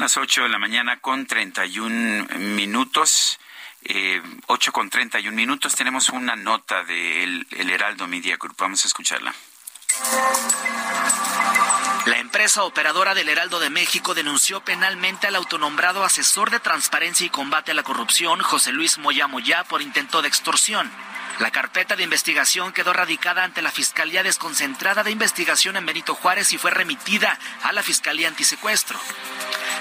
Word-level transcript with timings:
Las 0.00 0.16
8 0.16 0.44
de 0.44 0.48
la 0.48 0.58
mañana 0.58 0.98
con 1.00 1.26
31 1.26 2.38
minutos. 2.38 3.38
Eh, 3.84 4.22
8 4.46 4.72
con 4.72 4.88
31 4.88 5.36
minutos. 5.36 5.74
Tenemos 5.74 6.08
una 6.08 6.36
nota 6.36 6.84
del 6.84 7.46
el 7.50 7.68
Heraldo 7.68 8.06
Media 8.06 8.38
Group. 8.38 8.56
Vamos 8.58 8.82
a 8.82 8.88
escucharla. 8.88 9.34
La 12.06 12.16
empresa 12.16 12.62
operadora 12.62 13.14
del 13.14 13.28
Heraldo 13.28 13.60
de 13.60 13.68
México 13.68 14.14
denunció 14.14 14.64
penalmente 14.64 15.26
al 15.26 15.36
autonombrado 15.36 16.02
asesor 16.02 16.48
de 16.48 16.60
transparencia 16.60 17.26
y 17.26 17.30
combate 17.30 17.72
a 17.72 17.74
la 17.74 17.82
corrupción, 17.82 18.40
José 18.40 18.72
Luis 18.72 18.96
Moya 18.96 19.26
Moya, 19.26 19.64
por 19.64 19.82
intento 19.82 20.22
de 20.22 20.28
extorsión. 20.28 20.90
La 21.40 21.50
carpeta 21.50 21.94
de 21.94 22.04
investigación 22.04 22.72
quedó 22.72 22.94
radicada 22.94 23.44
ante 23.44 23.60
la 23.60 23.70
Fiscalía 23.70 24.22
Desconcentrada 24.22 25.02
de 25.02 25.10
Investigación 25.10 25.76
en 25.76 25.84
Benito 25.84 26.14
Juárez 26.14 26.54
y 26.54 26.58
fue 26.58 26.70
remitida 26.70 27.38
a 27.64 27.72
la 27.72 27.82
Fiscalía 27.82 28.28
Antisecuestro. 28.28 28.98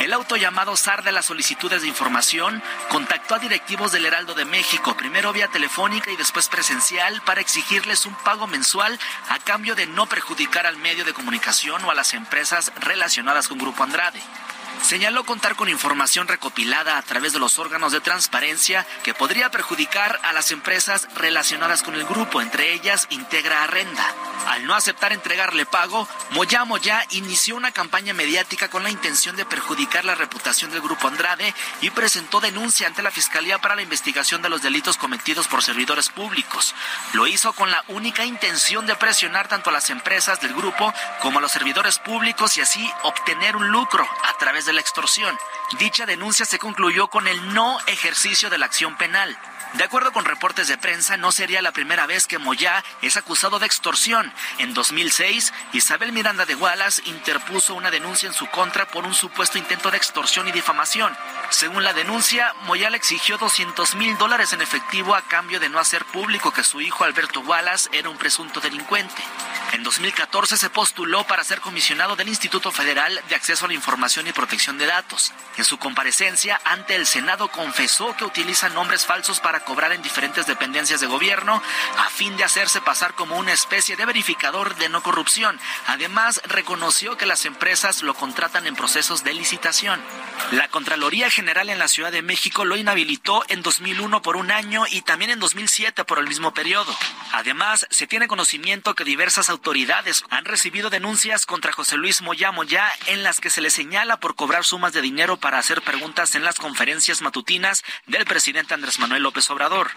El 0.00 0.14
auto 0.14 0.36
llamado 0.36 0.78
SAR 0.78 1.04
de 1.04 1.12
las 1.12 1.26
solicitudes 1.26 1.82
de 1.82 1.88
información 1.88 2.62
contactó 2.88 3.34
a 3.34 3.38
directivos 3.38 3.92
del 3.92 4.06
Heraldo 4.06 4.32
de 4.32 4.46
México, 4.46 4.96
primero 4.96 5.30
vía 5.30 5.48
telefónica 5.48 6.10
y 6.10 6.16
después 6.16 6.48
presencial, 6.48 7.20
para 7.26 7.42
exigirles 7.42 8.06
un 8.06 8.14
pago 8.14 8.46
mensual 8.46 8.98
a 9.28 9.38
cambio 9.40 9.74
de 9.74 9.86
no 9.86 10.06
perjudicar 10.06 10.66
al 10.66 10.78
medio 10.78 11.04
de 11.04 11.12
comunicación 11.12 11.84
o 11.84 11.90
a 11.90 11.94
las 11.94 12.14
empresas 12.14 12.72
relacionadas 12.80 13.46
con 13.46 13.58
Grupo 13.58 13.82
Andrade. 13.82 14.22
Señaló 14.82 15.24
contar 15.24 15.54
con 15.54 15.68
información 15.68 16.28
recopilada 16.28 16.96
a 16.96 17.02
través 17.02 17.34
de 17.34 17.38
los 17.38 17.58
órganos 17.58 17.92
de 17.92 18.00
transparencia 18.00 18.86
que 19.02 19.12
podría 19.12 19.50
perjudicar 19.50 20.18
a 20.22 20.32
las 20.32 20.50
empresas 20.50 21.08
relacionadas 21.14 21.82
con 21.82 21.94
el 21.94 22.06
grupo, 22.06 22.40
entre 22.40 22.72
ellas 22.72 23.06
Integra 23.10 23.64
Arrenda. 23.64 24.14
Al 24.46 24.66
no 24.66 24.74
aceptar 24.74 25.12
entregarle 25.12 25.66
pago, 25.66 26.08
Moya 26.30 26.64
Moya 26.64 27.04
inició 27.10 27.56
una 27.56 27.72
campaña 27.72 28.14
mediática 28.14 28.68
con 28.68 28.82
la 28.82 28.90
intención 28.90 29.36
de 29.36 29.44
perjudicar 29.44 30.04
la 30.04 30.14
reputación 30.14 30.70
del 30.70 30.80
grupo 30.80 31.08
Andrade 31.08 31.54
y 31.80 31.90
presentó 31.90 32.40
denuncia 32.40 32.86
ante 32.86 33.02
la 33.02 33.10
Fiscalía 33.10 33.58
para 33.58 33.76
la 33.76 33.82
investigación 33.82 34.42
de 34.42 34.48
los 34.48 34.62
delitos 34.62 34.96
cometidos 34.96 35.46
por 35.46 35.62
servidores 35.62 36.08
públicos. 36.08 36.74
Lo 37.12 37.26
hizo 37.26 37.52
con 37.52 37.70
la 37.70 37.84
única 37.88 38.24
intención 38.24 38.86
de 38.86 38.96
presionar 38.96 39.48
tanto 39.48 39.70
a 39.70 39.72
las 39.72 39.90
empresas 39.90 40.40
del 40.40 40.54
grupo 40.54 40.92
como 41.20 41.38
a 41.38 41.42
los 41.42 41.52
servidores 41.52 41.98
públicos 41.98 42.56
y 42.56 42.60
así 42.60 42.90
obtener 43.02 43.56
un 43.56 43.68
lucro 43.68 44.06
a 44.24 44.38
través 44.38 44.66
de 44.66 44.72
la 44.72 44.80
extorsión. 44.80 45.36
Dicha 45.78 46.06
denuncia 46.06 46.44
se 46.44 46.58
concluyó 46.58 47.08
con 47.08 47.28
el 47.28 47.54
no 47.54 47.78
ejercicio 47.86 48.50
de 48.50 48.58
la 48.58 48.66
acción 48.66 48.96
penal. 48.96 49.38
De 49.74 49.84
acuerdo 49.84 50.12
con 50.12 50.24
reportes 50.24 50.66
de 50.66 50.76
prensa, 50.76 51.16
no 51.16 51.30
sería 51.30 51.62
la 51.62 51.70
primera 51.70 52.04
vez 52.06 52.26
que 52.26 52.38
Moyá 52.38 52.82
es 53.02 53.16
acusado 53.16 53.60
de 53.60 53.66
extorsión. 53.66 54.32
En 54.58 54.74
2006, 54.74 55.52
Isabel 55.72 56.10
Miranda 56.10 56.44
de 56.44 56.56
Wallace 56.56 57.02
interpuso 57.04 57.74
una 57.74 57.90
denuncia 57.92 58.26
en 58.26 58.32
su 58.32 58.46
contra 58.46 58.88
por 58.88 59.04
un 59.04 59.14
supuesto 59.14 59.58
intento 59.58 59.92
de 59.92 59.96
extorsión 59.96 60.48
y 60.48 60.52
difamación. 60.52 61.16
Según 61.50 61.84
la 61.84 61.92
denuncia, 61.92 62.52
Moyá 62.62 62.90
le 62.90 62.96
exigió 62.96 63.38
200 63.38 63.94
mil 63.94 64.18
dólares 64.18 64.52
en 64.52 64.60
efectivo 64.60 65.14
a 65.14 65.22
cambio 65.22 65.60
de 65.60 65.68
no 65.68 65.78
hacer 65.78 66.04
público 66.04 66.52
que 66.52 66.64
su 66.64 66.80
hijo 66.80 67.04
Alberto 67.04 67.40
Wallace 67.40 67.88
era 67.92 68.10
un 68.10 68.18
presunto 68.18 68.60
delincuente. 68.60 69.22
En 69.72 69.84
2014 69.84 70.56
se 70.56 70.70
postuló 70.70 71.24
para 71.28 71.44
ser 71.44 71.60
comisionado 71.60 72.16
del 72.16 72.28
Instituto 72.28 72.72
Federal 72.72 73.22
de 73.28 73.34
Acceso 73.36 73.66
a 73.66 73.68
la 73.68 73.74
Información 73.74 74.26
y 74.26 74.32
Protección 74.32 74.78
de 74.78 74.86
Datos. 74.86 75.32
En 75.56 75.64
su 75.64 75.78
comparecencia 75.78 76.60
ante 76.64 76.96
el 76.96 77.06
Senado 77.06 77.48
confesó 77.48 78.16
que 78.16 78.24
utiliza 78.24 78.68
nombres 78.68 79.06
falsos 79.06 79.38
para 79.38 79.59
cobrar 79.64 79.92
en 79.92 80.02
diferentes 80.02 80.46
dependencias 80.46 81.00
de 81.00 81.06
gobierno 81.06 81.62
a 81.98 82.10
fin 82.10 82.36
de 82.36 82.44
hacerse 82.44 82.80
pasar 82.80 83.14
como 83.14 83.36
una 83.36 83.52
especie 83.52 83.96
de 83.96 84.04
verificador 84.04 84.76
de 84.76 84.88
no 84.88 85.02
corrupción. 85.02 85.58
Además, 85.86 86.40
reconoció 86.44 87.16
que 87.16 87.26
las 87.26 87.44
empresas 87.44 88.02
lo 88.02 88.14
contratan 88.14 88.66
en 88.66 88.76
procesos 88.76 89.24
de 89.24 89.34
licitación. 89.34 90.00
La 90.52 90.66
Contraloría 90.66 91.30
General 91.30 91.70
en 91.70 91.78
la 91.78 91.86
Ciudad 91.86 92.10
de 92.10 92.22
México 92.22 92.64
lo 92.64 92.76
inhabilitó 92.76 93.44
en 93.48 93.62
2001 93.62 94.20
por 94.20 94.34
un 94.34 94.50
año 94.50 94.82
y 94.90 95.02
también 95.02 95.30
en 95.30 95.38
2007 95.38 96.04
por 96.04 96.18
el 96.18 96.26
mismo 96.26 96.52
periodo. 96.52 96.92
Además, 97.30 97.86
se 97.90 98.08
tiene 98.08 98.26
conocimiento 98.26 98.96
que 98.96 99.04
diversas 99.04 99.48
autoridades 99.48 100.24
han 100.28 100.44
recibido 100.44 100.90
denuncias 100.90 101.46
contra 101.46 101.72
José 101.72 101.96
Luis 101.96 102.20
Moya 102.20 102.50
Moya 102.50 102.90
en 103.06 103.22
las 103.22 103.38
que 103.38 103.48
se 103.48 103.60
le 103.60 103.70
señala 103.70 104.18
por 104.18 104.34
cobrar 104.34 104.64
sumas 104.64 104.92
de 104.92 105.02
dinero 105.02 105.36
para 105.36 105.58
hacer 105.58 105.82
preguntas 105.82 106.34
en 106.34 106.42
las 106.42 106.58
conferencias 106.58 107.22
matutinas 107.22 107.84
del 108.08 108.24
presidente 108.24 108.74
Andrés 108.74 108.98
Manuel 108.98 109.22
López 109.22 109.48
Obrador. 109.50 109.92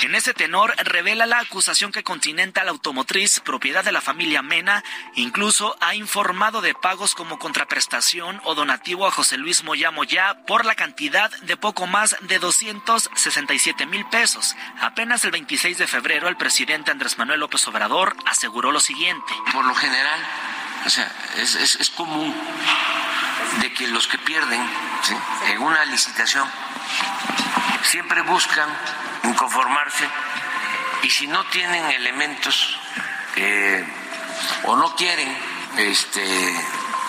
En 0.00 0.14
ese 0.14 0.32
tenor, 0.32 0.74
revela 0.84 1.26
la 1.26 1.40
acusación 1.40 1.90
que 1.90 2.04
Continental 2.04 2.68
Automotriz, 2.68 3.40
propiedad 3.40 3.84
de 3.84 3.90
la 3.90 4.00
familia 4.00 4.42
Mena, 4.42 4.84
incluso 5.16 5.76
ha 5.80 5.96
informado 5.96 6.60
de 6.60 6.72
pagos 6.72 7.16
como 7.16 7.40
contraprestación 7.40 8.40
o 8.44 8.54
donativo 8.54 9.08
a 9.08 9.10
José 9.10 9.38
Luis 9.38 9.64
Moya 9.64 9.90
Moya 9.90 10.44
por 10.46 10.64
la 10.64 10.76
cantidad 10.76 11.30
de 11.40 11.56
poco 11.56 11.88
más 11.88 12.16
de 12.20 12.38
267 12.38 13.86
mil 13.86 14.06
pesos. 14.06 14.54
Apenas 14.80 15.24
el 15.24 15.32
26 15.32 15.78
de 15.78 15.88
febrero, 15.88 16.28
el 16.28 16.36
presidente 16.36 16.92
Andrés 16.92 17.18
Manuel 17.18 17.40
López 17.40 17.66
Obrador 17.66 18.16
aseguró 18.24 18.70
lo 18.70 18.80
siguiente. 18.80 19.34
Por 19.52 19.64
lo 19.64 19.74
general, 19.74 20.20
o 20.86 20.90
sea, 20.90 21.10
es, 21.38 21.90
común 21.96 22.32
de 23.60 23.72
que 23.72 23.88
los 23.88 24.06
que 24.06 24.18
pierden 24.18 24.60
en 25.48 25.58
una 25.58 25.84
licitación 25.86 26.48
siempre 27.88 28.20
buscan 28.20 28.68
inconformarse 29.24 30.04
y 31.02 31.08
si 31.08 31.26
no 31.26 31.42
tienen 31.46 31.90
elementos 31.90 32.78
eh, 33.36 33.82
o 34.64 34.76
no 34.76 34.94
quieren 34.94 35.34
este, 35.78 36.54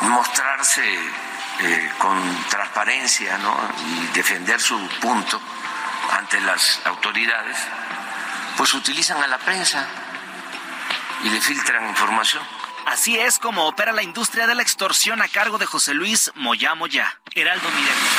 mostrarse 0.03 0.83
eh, 1.59 1.91
con 1.97 2.45
transparencia 2.49 3.37
¿no? 3.39 3.57
y 3.87 4.07
defender 4.13 4.61
su 4.61 4.79
punto 5.01 5.41
ante 6.13 6.39
las 6.41 6.79
autoridades, 6.85 7.57
pues 8.55 8.73
utilizan 8.73 9.21
a 9.21 9.27
la 9.27 9.37
prensa 9.37 9.85
y 11.25 11.29
le 11.29 11.41
filtran 11.41 11.89
información. 11.89 12.41
Así 12.85 13.19
es 13.19 13.37
como 13.37 13.67
opera 13.67 13.91
la 13.91 14.01
industria 14.01 14.47
de 14.47 14.55
la 14.55 14.61
extorsión 14.61 15.21
a 15.21 15.27
cargo 15.27 15.57
de 15.57 15.65
José 15.65 15.93
Luis 15.93 16.31
Moya 16.35 16.73
Moya. 16.73 17.19
Heraldo 17.35 17.69
Miren. 17.71 18.18